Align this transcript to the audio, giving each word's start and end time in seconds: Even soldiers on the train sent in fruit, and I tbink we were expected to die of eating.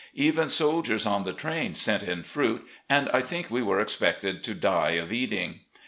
Even 0.15 0.49
soldiers 0.49 1.05
on 1.05 1.25
the 1.25 1.31
train 1.31 1.75
sent 1.75 2.01
in 2.01 2.23
fruit, 2.23 2.67
and 2.89 3.07
I 3.13 3.21
tbink 3.21 3.51
we 3.51 3.61
were 3.61 3.79
expected 3.79 4.43
to 4.45 4.55
die 4.55 4.93
of 4.93 5.13
eating. 5.13 5.59